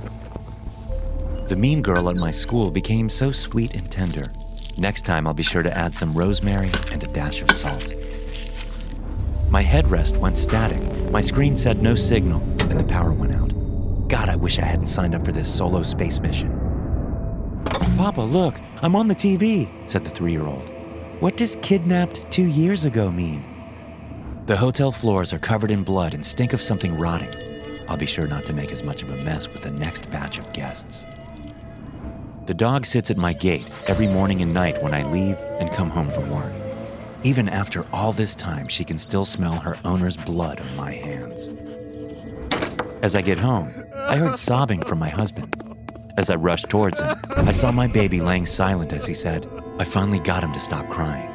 The 1.49 1.55
mean 1.55 1.81
girl 1.81 2.11
at 2.11 2.17
my 2.17 2.33
school 2.33 2.73
became 2.73 3.09
so 3.09 3.31
sweet 3.31 3.77
and 3.77 3.89
tender. 3.89 4.33
Next 4.79 5.03
time, 5.03 5.29
I'll 5.29 5.35
be 5.35 5.45
sure 5.45 5.63
to 5.63 5.77
add 5.77 5.95
some 5.95 6.13
rosemary 6.13 6.73
and 6.91 7.01
a 7.05 7.13
dash 7.13 7.41
of 7.41 7.51
salt. 7.53 7.95
My 9.49 9.63
headrest 9.63 10.17
went 10.17 10.37
static. 10.37 10.83
My 11.13 11.21
screen 11.21 11.57
said 11.57 11.81
no 11.81 11.95
signal, 11.95 12.41
and 12.69 12.81
the 12.81 12.85
power 12.85 13.13
went 13.13 13.33
out. 13.33 14.09
God, 14.09 14.29
I 14.29 14.35
wish 14.35 14.59
I 14.59 14.65
hadn't 14.65 14.89
signed 14.89 15.15
up 15.15 15.25
for 15.25 15.31
this 15.31 15.55
solo 15.55 15.85
space 15.85 16.19
mission. 16.19 16.51
Papa, 17.97 18.23
look, 18.23 18.57
I'm 18.83 18.97
on 18.97 19.07
the 19.07 19.15
TV, 19.15 19.69
said 19.89 20.03
the 20.03 20.11
three 20.11 20.33
year 20.33 20.43
old. 20.43 20.74
What 21.21 21.37
does 21.37 21.57
kidnapped 21.63 22.29
two 22.31 22.45
years 22.45 22.85
ago 22.85 23.11
mean? 23.11 23.45
The 24.47 24.57
hotel 24.57 24.91
floors 24.91 25.33
are 25.33 25.39
covered 25.39 25.71
in 25.71 25.85
blood 25.85 26.13
and 26.13 26.27
stink 26.27 26.53
of 26.53 26.61
something 26.61 26.99
rotting. 26.99 27.33
I'll 27.89 27.97
be 27.97 28.05
sure 28.05 28.27
not 28.27 28.43
to 28.47 28.53
make 28.53 28.73
as 28.73 28.83
much 28.83 29.03
of 29.03 29.11
a 29.11 29.17
mess 29.19 29.49
with 29.49 29.63
the 29.63 29.71
next 29.71 30.11
batch 30.11 30.39
of 30.39 30.53
guests. 30.53 31.07
The 32.47 32.53
dog 32.53 32.85
sits 32.85 33.13
at 33.13 33.17
my 33.17 33.33
gate 33.33 33.71
every 33.87 34.09
morning 34.09 34.43
and 34.43 34.53
night 34.53 34.83
when 34.83 34.93
I 34.93 35.09
leave 35.11 35.39
and 35.61 35.73
come 35.73 35.89
home 35.89 36.11
from 36.11 36.31
work. 36.31 36.53
Even 37.23 37.49
after 37.49 37.87
all 37.93 38.13
this 38.13 38.35
time, 38.35 38.67
she 38.67 38.85
can 38.85 38.99
still 38.99 39.25
smell 39.25 39.55
her 39.55 39.79
owner's 39.85 40.17
blood 40.17 40.61
on 40.61 40.77
my 40.77 40.93
hands. 40.93 41.55
As 43.03 43.15
I 43.15 43.23
get 43.23 43.39
home, 43.39 43.73
I 43.95 44.17
heard 44.17 44.37
sobbing 44.37 44.83
from 44.83 44.99
my 44.99 45.11
husband. 45.11 45.63
As 46.19 46.29
I 46.29 46.35
rushed 46.35 46.69
towards 46.69 47.01
him, 47.01 47.17
I 47.37 47.53
saw 47.53 47.71
my 47.71 47.87
baby 47.87 48.21
laying 48.21 48.47
silent 48.47 48.93
as 48.93 49.07
he 49.07 49.15
said, 49.15 49.49
I 49.77 49.83
finally 49.83 50.21
got 50.21 50.45
him 50.45 50.53
to 50.53 50.61
stop 50.61 50.89
crying. 50.89 51.29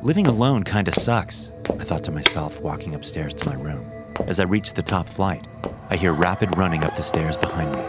Living 0.00 0.28
alone 0.28 0.62
kinda 0.62 0.92
sucks, 0.92 1.50
I 1.68 1.82
thought 1.82 2.04
to 2.04 2.12
myself, 2.12 2.60
walking 2.60 2.94
upstairs 2.94 3.34
to 3.34 3.48
my 3.48 3.56
room. 3.56 3.84
As 4.28 4.38
I 4.38 4.44
reached 4.44 4.76
the 4.76 4.82
top 4.82 5.08
flight, 5.08 5.44
I 5.90 5.96
hear 5.96 6.12
rapid 6.12 6.56
running 6.56 6.84
up 6.84 6.94
the 6.94 7.02
stairs 7.02 7.36
behind 7.36 7.72
me. 7.72 7.82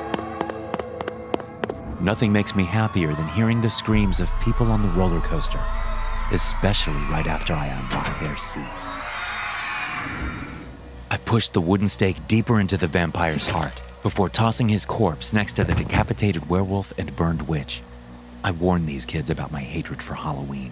Nothing 1.99 2.33
makes 2.33 2.55
me 2.55 2.63
happier 2.63 3.13
than 3.13 3.27
hearing 3.27 3.61
the 3.61 3.69
screams 3.69 4.19
of 4.19 4.39
people 4.39 4.71
on 4.71 4.81
the 4.81 4.89
roller 4.89 5.21
coaster, 5.21 5.61
especially 6.31 7.03
right 7.11 7.27
after 7.27 7.53
I 7.53 7.67
unlock 7.67 8.19
their 8.19 8.37
seats. 8.37 8.97
I 11.11 11.17
pushed 11.25 11.53
the 11.53 11.61
wooden 11.61 11.89
stake 11.89 12.27
deeper 12.27 12.59
into 12.59 12.75
the 12.75 12.87
vampire's 12.87 13.45
heart 13.45 13.81
before 14.01 14.29
tossing 14.29 14.67
his 14.67 14.83
corpse 14.83 15.31
next 15.31 15.53
to 15.53 15.63
the 15.63 15.75
decapitated 15.75 16.49
werewolf 16.49 16.91
and 16.97 17.15
burned 17.15 17.47
witch. 17.47 17.83
I 18.43 18.51
warned 18.51 18.87
these 18.87 19.05
kids 19.05 19.29
about 19.29 19.51
my 19.51 19.61
hatred 19.61 20.01
for 20.01 20.13
Halloween. 20.13 20.71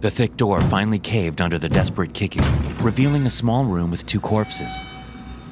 The 0.00 0.10
thick 0.10 0.36
door 0.36 0.60
finally 0.60 0.98
caved 0.98 1.40
under 1.40 1.58
the 1.58 1.68
desperate 1.68 2.12
kicking, 2.12 2.42
revealing 2.78 3.26
a 3.26 3.30
small 3.30 3.64
room 3.64 3.90
with 3.90 4.06
two 4.06 4.20
corpses 4.20 4.82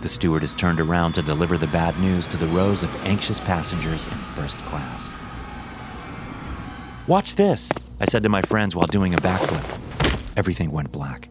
the 0.04 0.08
stewardess 0.10 0.54
turned 0.54 0.80
around 0.80 1.14
to 1.14 1.22
deliver 1.22 1.56
the 1.56 1.66
bad 1.68 1.98
news 1.98 2.26
to 2.26 2.36
the 2.36 2.46
rows 2.48 2.82
of 2.82 3.06
anxious 3.06 3.40
passengers 3.40 4.06
in 4.06 4.12
first 4.36 4.58
class. 4.58 5.14
Watch 7.06 7.36
this, 7.36 7.72
I 8.00 8.04
said 8.04 8.22
to 8.24 8.28
my 8.28 8.42
friends 8.42 8.76
while 8.76 8.86
doing 8.86 9.14
a 9.14 9.16
backflip. 9.16 10.36
Everything 10.36 10.70
went 10.70 10.92
black. 10.92 11.30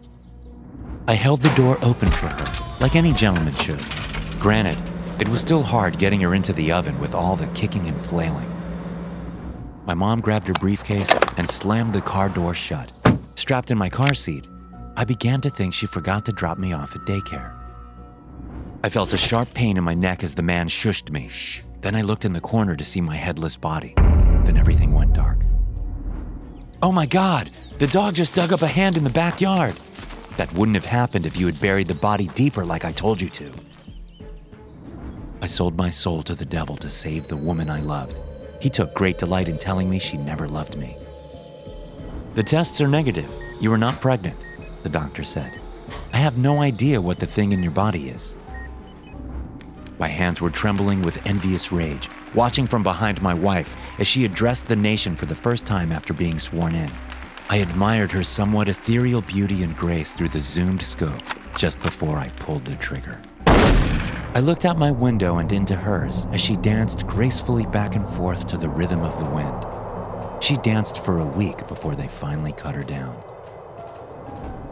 I 1.07 1.13
held 1.13 1.43
the 1.43 1.53
door 1.53 1.77
open 1.83 2.09
for 2.09 2.29
her, 2.29 2.75
like 2.79 2.95
any 2.95 3.13
gentleman 3.13 3.53
should. 3.53 3.79
Granted, 4.39 4.77
it 5.19 5.29
was 5.29 5.41
still 5.41 5.61
hard 5.61 5.99
getting 5.99 6.21
her 6.21 6.33
into 6.33 6.51
the 6.51 6.71
oven 6.71 6.99
with 6.99 7.13
all 7.13 7.35
the 7.35 7.45
kicking 7.49 7.85
and 7.85 8.01
flailing. 8.01 8.52
My 9.85 9.93
mom 9.93 10.21
grabbed 10.21 10.47
her 10.47 10.53
briefcase 10.53 11.13
and 11.37 11.49
slammed 11.49 11.93
the 11.93 12.01
car 12.01 12.29
door 12.29 12.53
shut. 12.53 12.93
Strapped 13.35 13.69
in 13.69 13.77
my 13.77 13.89
car 13.89 14.13
seat, 14.13 14.47
I 14.95 15.03
began 15.03 15.41
to 15.41 15.49
think 15.49 15.73
she 15.73 15.85
forgot 15.85 16.23
to 16.25 16.31
drop 16.31 16.57
me 16.57 16.71
off 16.71 16.95
at 16.95 17.01
daycare. 17.01 17.53
I 18.83 18.89
felt 18.89 19.13
a 19.13 19.17
sharp 19.17 19.53
pain 19.53 19.75
in 19.75 19.83
my 19.83 19.93
neck 19.93 20.23
as 20.23 20.35
the 20.35 20.43
man 20.43 20.67
shushed 20.67 21.09
me. 21.09 21.29
Then 21.81 21.95
I 21.95 22.01
looked 22.01 22.23
in 22.23 22.33
the 22.33 22.39
corner 22.39 22.75
to 22.75 22.85
see 22.85 23.01
my 23.01 23.15
headless 23.15 23.57
body. 23.57 23.93
Then 24.45 24.55
everything 24.55 24.93
went 24.93 25.13
dark. 25.13 25.39
Oh 26.81 26.91
my 26.91 27.05
god, 27.05 27.49
the 27.79 27.87
dog 27.87 28.13
just 28.13 28.35
dug 28.35 28.53
up 28.53 28.61
a 28.61 28.67
hand 28.67 28.95
in 28.95 29.03
the 29.03 29.09
backyard. 29.09 29.75
That 30.37 30.53
wouldn't 30.53 30.75
have 30.75 30.85
happened 30.85 31.25
if 31.25 31.37
you 31.37 31.45
had 31.45 31.59
buried 31.59 31.87
the 31.87 31.95
body 31.95 32.27
deeper 32.35 32.63
like 32.63 32.85
I 32.85 32.91
told 32.91 33.21
you 33.21 33.29
to. 33.29 33.51
I 35.41 35.47
sold 35.47 35.77
my 35.77 35.89
soul 35.89 36.23
to 36.23 36.35
the 36.35 36.45
devil 36.45 36.77
to 36.77 36.89
save 36.89 37.27
the 37.27 37.37
woman 37.37 37.69
I 37.69 37.81
loved. 37.81 38.21
He 38.63 38.69
took 38.69 38.93
great 38.93 39.17
delight 39.17 39.49
in 39.49 39.57
telling 39.57 39.89
me 39.89 39.99
she 39.99 40.15
never 40.15 40.47
loved 40.47 40.77
me. 40.77 40.95
The 42.35 42.43
tests 42.43 42.79
are 42.79 42.87
negative. 42.87 43.29
You 43.59 43.73
are 43.73 43.77
not 43.77 43.99
pregnant, 43.99 44.37
the 44.83 44.89
doctor 44.89 45.25
said. 45.25 45.59
I 46.13 46.17
have 46.19 46.37
no 46.37 46.61
idea 46.61 47.01
what 47.01 47.19
the 47.19 47.25
thing 47.25 47.51
in 47.51 47.61
your 47.61 47.73
body 47.73 48.07
is. 48.07 48.37
My 49.99 50.07
hands 50.07 50.39
were 50.39 50.49
trembling 50.49 51.01
with 51.01 51.27
envious 51.27 51.73
rage, 51.73 52.07
watching 52.33 52.65
from 52.65 52.83
behind 52.83 53.21
my 53.21 53.33
wife 53.33 53.75
as 53.99 54.07
she 54.07 54.23
addressed 54.23 54.69
the 54.69 54.77
nation 54.77 55.17
for 55.17 55.25
the 55.25 55.35
first 55.35 55.65
time 55.65 55.91
after 55.91 56.13
being 56.13 56.39
sworn 56.39 56.73
in. 56.73 56.89
I 57.49 57.57
admired 57.57 58.13
her 58.13 58.23
somewhat 58.23 58.69
ethereal 58.69 59.23
beauty 59.23 59.63
and 59.63 59.75
grace 59.75 60.13
through 60.13 60.29
the 60.29 60.39
zoomed 60.39 60.83
scope 60.83 61.21
just 61.57 61.81
before 61.81 62.15
I 62.15 62.29
pulled 62.39 62.63
the 62.63 62.77
trigger. 62.77 63.21
I 64.35 64.39
looked 64.39 64.65
out 64.65 64.79
my 64.79 64.89
window 64.89 65.37
and 65.37 65.51
into 65.51 65.75
hers 65.75 66.25
as 66.31 66.41
she 66.41 66.55
danced 66.55 67.05
gracefully 67.05 67.67
back 67.67 67.93
and 67.93 68.09
forth 68.09 68.47
to 68.47 68.57
the 68.57 68.67
rhythm 68.67 69.01
of 69.01 69.15
the 69.19 69.29
wind. 69.29 70.43
She 70.43 70.57
danced 70.57 71.05
for 71.05 71.19
a 71.19 71.25
week 71.25 71.67
before 71.67 71.93
they 71.93 72.07
finally 72.07 72.51
cut 72.51 72.73
her 72.73 72.83
down. 72.83 73.15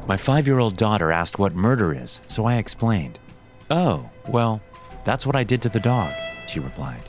My 0.07 0.17
five 0.17 0.47
year 0.47 0.57
old 0.57 0.77
daughter 0.77 1.11
asked 1.11 1.37
what 1.37 1.53
murder 1.53 1.93
is, 1.93 2.21
so 2.27 2.45
I 2.45 2.55
explained. 2.55 3.19
Oh, 3.69 4.09
well, 4.27 4.63
that's 5.05 5.27
what 5.27 5.35
I 5.35 5.43
did 5.43 5.61
to 5.61 5.69
the 5.69 5.79
dog, 5.79 6.11
she 6.47 6.59
replied. 6.59 7.07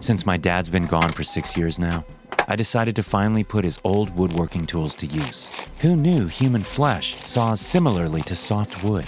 Since 0.00 0.24
my 0.24 0.38
dad's 0.38 0.70
been 0.70 0.86
gone 0.86 1.12
for 1.12 1.24
six 1.24 1.58
years 1.58 1.78
now, 1.78 2.06
I 2.48 2.56
decided 2.56 2.96
to 2.96 3.02
finally 3.02 3.44
put 3.44 3.64
his 3.64 3.78
old 3.84 4.16
woodworking 4.16 4.64
tools 4.64 4.94
to 4.94 5.06
use. 5.06 5.50
Who 5.82 5.94
knew 5.94 6.26
human 6.26 6.62
flesh 6.62 7.16
saws 7.16 7.60
similarly 7.60 8.22
to 8.22 8.34
soft 8.34 8.82
wood? 8.82 9.06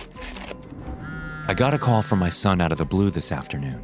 I 1.51 1.55
got 1.55 1.73
a 1.73 1.79
call 1.79 2.03
from 2.03 2.19
my 2.19 2.29
son 2.29 2.61
out 2.61 2.73
of 2.73 2.79
the 2.79 2.85
blue 2.85 3.09
this 3.09 3.33
afternoon. 3.33 3.83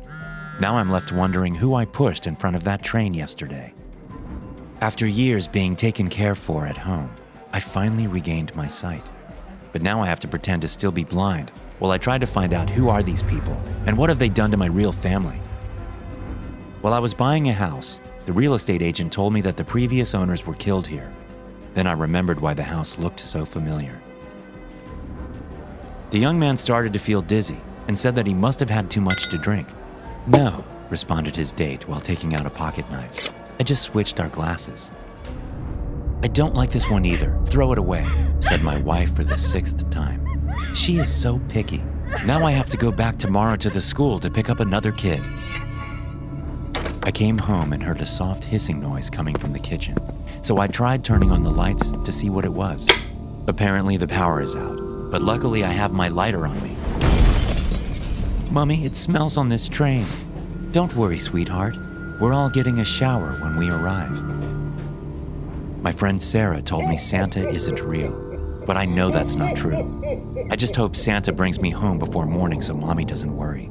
Now 0.61 0.77
I'm 0.77 0.91
left 0.93 1.13
wondering 1.13 1.55
who 1.55 1.75
I 1.75 1.87
pushed 1.87 2.27
in 2.27 2.37
front 2.37 2.57
of 2.57 2.65
that 2.65 2.83
train 2.83 3.15
yesterday. 3.15 3.73
After 4.83 5.07
years 5.07 5.49
being 5.49 5.75
taken 5.75 6.11
care 6.11 6.35
for 6.35 6.67
at 6.67 6.77
home, 6.77 7.11
I 7.55 7.61
finally 7.61 8.07
regained 8.07 8.55
my 8.55 8.67
sight. 8.67 9.07
But 9.73 9.81
now 9.81 10.03
I 10.03 10.07
have 10.09 10.21
to 10.21 10.29
pretend 10.29 10.61
to 10.61 10.69
still 10.69 10.93
be 10.93 11.05
blind 11.05 11.53
while 11.79 11.91
I 11.91 11.97
try 11.97 12.19
to 12.19 12.27
find 12.27 12.53
out 12.53 12.69
who 12.69 12.91
are 12.91 13.03
these 13.03 13.23
people 13.23 13.59
and 13.87 13.97
what 13.97 14.11
have 14.11 14.19
they 14.19 14.29
done 14.29 14.51
to 14.51 14.59
my 14.59 14.67
real 14.67 14.93
family. 14.93 15.41
While 16.83 16.93
I 16.93 16.99
was 16.99 17.15
buying 17.15 17.49
a 17.49 17.55
house, 17.55 17.99
the 18.27 18.33
real 18.35 18.53
estate 18.53 18.83
agent 18.83 19.11
told 19.11 19.33
me 19.33 19.41
that 19.41 19.57
the 19.57 19.65
previous 19.65 20.15
owners 20.15 20.47
were 20.47 20.53
killed 20.53 20.87
here. 20.87 21.11
Then 21.73 21.87
I 21.87 21.93
remembered 21.93 22.41
why 22.41 22.53
the 22.53 22.63
house 22.63 22.99
looked 22.99 23.21
so 23.21 23.47
familiar. 23.47 24.03
The 26.15 26.21
young 26.21 26.39
man 26.39 26.57
started 26.57 26.93
to 26.93 27.01
feel 27.01 27.23
dizzy 27.23 27.61
and 27.89 27.99
said 27.99 28.15
that 28.15 28.29
he 28.29 28.35
must 28.35 28.61
have 28.61 28.71
had 28.71 28.89
too 28.89 29.01
much 29.01 29.29
to 29.31 29.37
drink. 29.37 29.67
No, 30.29 30.65
responded 30.89 31.35
his 31.35 31.51
date 31.51 31.89
while 31.89 32.01
taking 32.01 32.37
out 32.37 32.47
a 32.47 32.51
pocket 32.51 32.89
knife. 32.89 33.31
I 33.59 33.65
just 33.65 33.83
switched 33.83 34.21
our 34.21 34.29
glasses. 34.29 34.93
I 36.23 36.29
don't 36.29 36.55
like 36.55 36.71
this 36.71 36.89
one 36.89 37.05
either. 37.05 37.37
Throw 37.47 37.73
it 37.73 37.79
away, 37.79 38.07
said 38.39 38.63
my 38.63 38.77
wife 38.79 39.17
for 39.17 39.25
the 39.25 39.37
sixth 39.37 39.91
time. 39.91 40.55
She 40.73 41.01
is 41.01 41.13
so 41.13 41.41
picky. 41.49 41.83
Now 42.25 42.45
I 42.45 42.53
have 42.53 42.69
to 42.69 42.77
go 42.77 42.93
back 42.93 43.19
tomorrow 43.19 43.57
to 43.57 43.69
the 43.69 43.81
school 43.81 44.21
to 44.21 44.31
pick 44.31 44.49
up 44.49 44.61
another 44.61 44.93
kid. 44.93 45.21
I 47.03 47.11
came 47.11 47.39
home 47.39 47.73
and 47.73 47.83
heard 47.83 48.01
a 48.01 48.07
soft 48.07 48.45
hissing 48.45 48.81
noise 48.81 49.11
coming 49.11 49.35
from 49.35 49.51
the 49.51 49.59
kitchen, 49.59 49.99
so 50.43 50.59
I 50.59 50.69
tried 50.69 51.05
turning 51.05 51.33
on 51.33 51.43
the 51.43 51.51
lights 51.51 51.91
to 51.91 52.13
see 52.13 52.31
what 52.31 52.45
it 52.45 52.53
was. 52.53 52.89
Apparently, 53.49 53.97
the 53.97 54.07
power 54.07 54.41
is 54.41 54.55
out, 54.55 54.84
but 55.15 55.23
luckily 55.23 55.63
I 55.63 55.71
have 55.71 55.93
my 55.93 56.09
lighter 56.09 56.45
on 56.45 56.61
me. 56.61 56.75
Mummy, 58.51 58.85
it 58.85 58.97
smells 58.97 59.37
on 59.37 59.49
this 59.49 59.69
train. 59.69 60.05
Don't 60.73 60.93
worry, 60.97 61.21
sweetheart. 61.21 61.77
We're 62.19 62.33
all 62.33 62.51
getting 62.51 62.81
a 62.81 62.85
shower 62.85 63.39
when 63.41 63.57
we 63.57 63.71
arrive. 63.71 64.11
My 65.81 65.93
friend 65.93 66.21
Sarah 66.21 66.61
told 66.61 66.89
me 66.89 66.99
Santa 66.99 67.49
isn't 67.49 67.81
real 67.81 68.23
but 68.67 68.77
I 68.77 68.87
know 68.87 69.11
that's 69.11 69.37
not 69.37 69.57
true. 69.57 70.03
I 70.51 70.57
just 70.57 70.75
hope 70.75 70.97
Santa 70.97 71.33
brings 71.33 71.61
me 71.61 71.71
home 71.71 72.01
before 72.01 72.27
morning 72.27 72.61
so 72.61 72.75
mommy 72.75 73.05
doesn't 73.05 73.37
worry. 73.37 73.69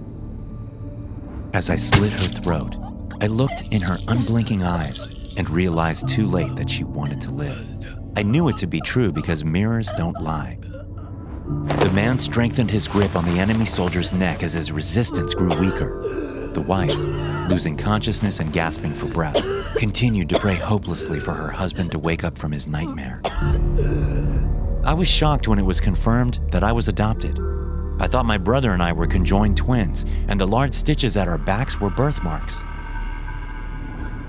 As 1.53 1.69
I 1.69 1.75
slit 1.75 2.13
her 2.13 2.41
throat, 2.41 2.77
I 3.19 3.27
looked 3.27 3.63
in 3.71 3.81
her 3.81 3.97
unblinking 4.07 4.63
eyes 4.63 5.35
and 5.35 5.49
realized 5.49 6.07
too 6.07 6.25
late 6.25 6.55
that 6.55 6.69
she 6.69 6.85
wanted 6.85 7.19
to 7.21 7.31
live. 7.31 7.67
I 8.15 8.23
knew 8.23 8.47
it 8.47 8.55
to 8.57 8.67
be 8.67 8.79
true 8.79 9.11
because 9.11 9.43
mirrors 9.43 9.91
don't 9.97 10.21
lie. 10.21 10.57
The 11.45 11.91
man 11.93 12.17
strengthened 12.17 12.71
his 12.71 12.87
grip 12.87 13.17
on 13.17 13.25
the 13.25 13.39
enemy 13.39 13.65
soldier's 13.65 14.13
neck 14.13 14.43
as 14.43 14.53
his 14.53 14.71
resistance 14.71 15.33
grew 15.33 15.49
weaker. 15.59 16.49
The 16.53 16.61
wife, 16.61 16.95
losing 17.49 17.75
consciousness 17.75 18.39
and 18.39 18.53
gasping 18.53 18.93
for 18.93 19.07
breath, 19.07 19.43
continued 19.75 20.29
to 20.29 20.39
pray 20.39 20.55
hopelessly 20.55 21.19
for 21.19 21.33
her 21.33 21.49
husband 21.49 21.91
to 21.91 21.99
wake 21.99 22.23
up 22.23 22.37
from 22.37 22.53
his 22.53 22.69
nightmare. 22.69 23.21
I 24.85 24.93
was 24.93 25.09
shocked 25.09 25.49
when 25.49 25.59
it 25.59 25.65
was 25.65 25.81
confirmed 25.81 26.39
that 26.51 26.63
I 26.63 26.71
was 26.71 26.87
adopted. 26.87 27.37
I 27.99 28.07
thought 28.07 28.25
my 28.25 28.37
brother 28.37 28.71
and 28.71 28.81
I 28.81 28.93
were 28.93 29.07
conjoined 29.07 29.57
twins, 29.57 30.05
and 30.29 30.39
the 30.39 30.47
large 30.47 30.73
stitches 30.73 31.17
at 31.17 31.27
our 31.27 31.37
backs 31.37 31.79
were 31.79 31.89
birthmarks. 31.89 32.63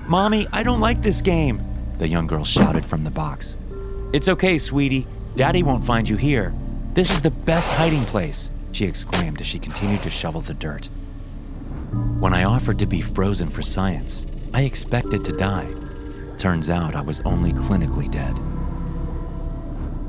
Mommy, 0.05 0.47
I 0.51 0.63
don't 0.63 0.81
like 0.81 1.01
this 1.01 1.21
game, 1.21 1.61
the 1.97 2.09
young 2.09 2.27
girl 2.27 2.43
shouted 2.43 2.83
from 2.83 3.05
the 3.05 3.11
box. 3.11 3.55
It's 4.11 4.27
okay, 4.27 4.57
sweetie. 4.57 5.07
Daddy 5.35 5.63
won't 5.63 5.85
find 5.85 6.07
you 6.07 6.17
here. 6.17 6.53
This 6.95 7.11
is 7.11 7.19
the 7.19 7.29
best 7.29 7.71
hiding 7.71 8.05
place, 8.05 8.51
she 8.71 8.85
exclaimed 8.85 9.41
as 9.41 9.47
she 9.47 9.59
continued 9.59 10.01
to 10.03 10.09
shovel 10.09 10.39
the 10.39 10.53
dirt. 10.53 10.87
When 12.21 12.33
I 12.33 12.45
offered 12.45 12.79
to 12.79 12.85
be 12.85 13.01
frozen 13.01 13.49
for 13.49 13.61
science, 13.61 14.25
I 14.53 14.61
expected 14.61 15.25
to 15.25 15.35
die. 15.35 15.67
Turns 16.37 16.69
out 16.69 16.95
I 16.95 17.01
was 17.01 17.19
only 17.25 17.51
clinically 17.51 18.09
dead. 18.09 18.39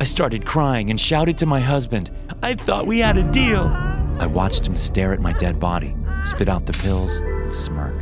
I 0.00 0.04
started 0.04 0.46
crying 0.46 0.90
and 0.90 1.00
shouted 1.00 1.36
to 1.38 1.46
my 1.46 1.58
husband, 1.58 2.12
I 2.40 2.54
thought 2.54 2.86
we 2.86 3.00
had 3.00 3.16
a 3.16 3.32
deal. 3.32 3.64
I 4.20 4.26
watched 4.26 4.64
him 4.64 4.76
stare 4.76 5.12
at 5.12 5.20
my 5.20 5.32
dead 5.32 5.58
body, 5.58 5.96
spit 6.24 6.48
out 6.48 6.66
the 6.66 6.72
pills, 6.72 7.18
and 7.18 7.52
smirk. 7.52 8.00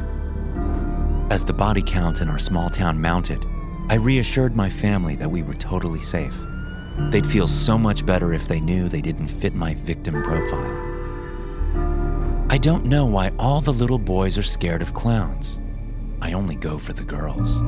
As 1.33 1.43
the 1.43 1.55
body 1.55 1.81
count 1.81 2.21
in 2.21 2.29
our 2.29 2.38
small 2.38 2.69
town 2.69 3.00
mounted, 3.00 3.43
I 3.88 3.95
reassured 3.95 4.55
my 4.55 4.69
family 4.69 5.17
that 5.17 5.31
we 5.31 5.43
were 5.43 5.55
totally 5.55 6.03
safe. 6.03 6.37
They'd 6.97 7.27
feel 7.27 7.49
so 7.49 7.77
much 7.77 8.07
better 8.07 8.35
if 8.35 8.47
they 8.47 8.61
knew 8.61 8.89
they 8.89 9.01
didn't 9.01 9.29
fit 9.29 9.55
my 9.55 9.75
victim 9.75 10.23
profile. 10.23 10.93
I 12.51 12.59
don't 12.59 12.85
know 12.85 13.05
why 13.05 13.33
all 13.39 13.61
the 13.61 13.73
little 13.73 13.99
boys 13.99 14.39
are 14.39 14.43
scared 14.43 14.81
of 14.81 14.95
clowns. 14.95 15.59
I 16.21 16.33
only 16.33 16.55
go 16.55 16.79
for 16.79 16.93
the 16.93 17.03
girls. 17.03 17.61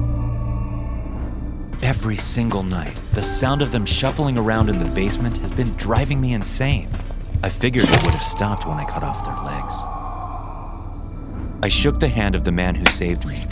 Every 1.83 2.17
single 2.17 2.63
night, 2.63 2.95
the 3.15 3.23
sound 3.23 3.63
of 3.63 3.73
them 3.73 3.85
shuffling 3.85 4.39
around 4.39 4.69
in 4.69 4.79
the 4.79 4.91
basement 4.95 5.39
has 5.39 5.51
been 5.51 5.75
driving 5.75 6.21
me 6.21 6.35
insane. 6.35 6.89
I 7.43 7.49
figured 7.49 7.85
it 7.85 8.03
would 8.05 8.15
have 8.15 8.23
stopped 8.23 8.67
when 8.67 8.79
I 8.79 8.85
cut 8.85 9.03
off 9.03 9.25
their 9.25 9.35
legs. 9.35 9.75
I 11.63 11.69
shook 11.69 11.99
the 11.99 12.09
hand 12.09 12.35
of 12.35 12.45
the 12.45 12.53
man 12.53 12.75
who 12.75 12.87
saved 12.87 13.27
me. 13.27 13.45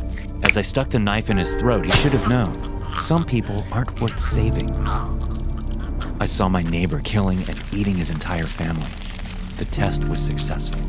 As 0.44 0.56
I 0.56 0.62
stuck 0.62 0.88
the 0.88 0.98
knife 0.98 1.30
in 1.30 1.36
his 1.36 1.56
throat, 1.56 1.84
he 1.84 1.92
should 1.92 2.12
have 2.12 2.28
known. 2.28 2.54
Some 2.98 3.24
people 3.24 3.56
aren't 3.72 4.00
worth 4.00 4.20
saving. 4.20 4.70
I 6.20 6.26
saw 6.26 6.48
my 6.48 6.62
neighbor 6.62 7.00
killing 7.00 7.38
and 7.48 7.60
eating 7.72 7.96
his 7.96 8.10
entire 8.10 8.44
family. 8.44 8.90
The 9.56 9.64
test 9.64 10.08
was 10.08 10.24
successful. 10.24 10.80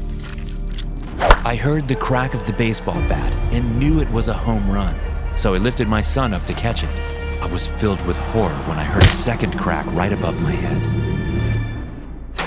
I 1.20 1.56
heard 1.56 1.88
the 1.88 1.96
crack 1.96 2.34
of 2.34 2.46
the 2.46 2.54
baseball 2.54 3.02
bat 3.02 3.36
and 3.52 3.80
knew 3.80 4.00
it 4.00 4.10
was 4.12 4.28
a 4.28 4.34
home 4.34 4.70
run, 4.70 4.96
so 5.36 5.54
I 5.54 5.58
lifted 5.58 5.88
my 5.88 6.02
son 6.02 6.34
up 6.34 6.46
to 6.46 6.54
catch 6.54 6.84
it. 6.84 6.90
I 7.42 7.48
was 7.48 7.68
filled 7.68 8.06
with 8.06 8.18
horror 8.18 8.56
when 8.68 8.78
I 8.78 8.84
heard 8.84 9.04
a 9.04 9.08
second 9.08 9.58
crack 9.60 9.86
right 9.94 10.14
above 10.14 10.42
my 10.42 10.52
head. 10.52 11.06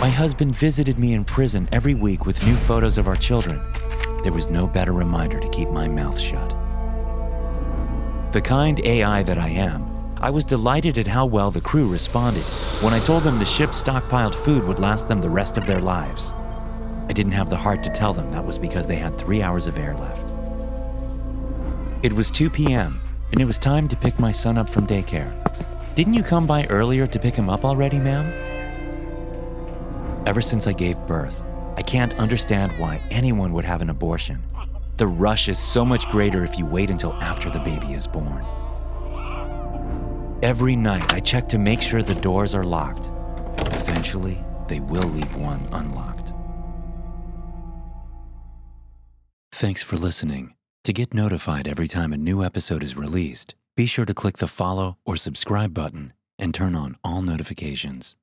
My 0.01 0.09
husband 0.09 0.55
visited 0.55 0.99
me 0.99 1.15
in 1.15 1.25
prison 1.25 1.69
every 1.73 1.95
week 1.95 2.27
with 2.27 2.45
new 2.45 2.57
photos 2.57 2.99
of 2.99 3.09
our 3.09 3.17
children. 3.17 3.61
There 4.23 4.33
was 4.33 4.49
no 4.49 4.67
better 4.67 4.93
reminder 4.93 5.41
to 5.41 5.49
keep 5.51 5.69
my 5.71 5.89
mouth 5.89 6.19
shut. 6.19 6.51
The 8.33 8.41
kind 8.41 8.81
AI 8.85 9.23
that 9.25 9.39
I 9.39 9.49
am, 9.49 9.98
I 10.21 10.31
was 10.31 10.45
delighted 10.45 10.99
at 10.99 11.07
how 11.07 11.27
well 11.27 11.53
the 11.53 11.61
crew 11.61 11.87
responded 11.87 12.43
when 12.81 12.93
I 12.93 12.99
told 12.99 13.23
them 13.23 13.39
the 13.39 13.45
ship's 13.45 13.81
stockpiled 13.81 14.35
food 14.35 14.65
would 14.65 14.81
last 14.81 15.07
them 15.07 15.21
the 15.21 15.31
rest 15.31 15.57
of 15.57 15.65
their 15.65 15.81
lives. 15.81 16.33
I 17.09 17.13
didn't 17.13 17.33
have 17.33 17.51
the 17.51 17.57
heart 17.57 17.85
to 17.85 17.91
tell 17.91 18.13
them 18.13 18.33
that 18.33 18.45
was 18.45 18.59
because 18.59 18.89
they 18.89 18.97
had 18.97 19.17
three 19.17 19.43
hours 19.43 19.69
of 19.69 19.79
air 19.79 19.95
left. 19.95 20.33
It 22.03 22.13
was 22.13 22.33
2 22.33 22.51
p.m., 22.51 23.01
and 23.31 23.41
it 23.41 23.45
was 23.45 23.61
time 23.61 23.87
to 23.89 23.97
pick 23.97 24.19
my 24.19 24.33
son 24.33 24.59
up 24.59 24.69
from 24.69 24.89
daycare. 24.89 25.33
Didn't 25.95 26.15
you 26.15 26.25
come 26.25 26.49
by 26.49 26.67
earlier 26.67 27.07
to 27.07 27.19
pick 27.21 27.37
him 27.37 27.49
up 27.49 27.65
already, 27.65 27.99
ma'am? 27.99 28.33
Ever 30.27 30.43
since 30.43 30.67
I 30.67 30.73
gave 30.73 30.99
birth, 31.07 31.41
I 31.77 31.83
can't 31.83 32.19
understand 32.19 32.73
why 32.73 33.01
anyone 33.13 33.53
would 33.53 33.65
have 33.65 33.83
an 33.83 33.91
abortion. 33.91 34.43
The 34.97 35.07
rush 35.07 35.49
is 35.49 35.61
so 35.61 35.85
much 35.85 36.11
greater 36.11 36.43
if 36.43 36.59
you 36.59 36.67
wait 36.67 36.91
until 36.91 37.13
after 37.15 37.51
the 37.51 37.61
baby 37.61 37.93
is 37.95 38.09
born. 38.09 38.45
Every 40.41 40.77
night, 40.77 41.13
I 41.13 41.19
check 41.19 41.49
to 41.49 41.59
make 41.59 41.83
sure 41.83 42.01
the 42.01 42.15
doors 42.15 42.55
are 42.55 42.63
locked. 42.63 43.11
Eventually, 43.73 44.39
they 44.69 44.79
will 44.79 45.03
leave 45.03 45.35
one 45.35 45.69
unlocked. 45.73 46.33
Thanks 49.51 49.83
for 49.83 49.97
listening. 49.97 50.55
To 50.85 50.93
get 50.93 51.13
notified 51.13 51.67
every 51.67 51.89
time 51.89 52.13
a 52.13 52.17
new 52.17 52.45
episode 52.45 52.85
is 52.85 52.97
released, 52.97 53.57
be 53.77 53.87
sure 53.87 54.05
to 54.05 54.15
click 54.15 54.37
the 54.37 54.47
follow 54.47 54.97
or 55.05 55.17
subscribe 55.17 55.75
button 55.75 56.13
and 56.39 56.55
turn 56.55 56.77
on 56.77 56.95
all 57.03 57.21
notifications. 57.21 58.17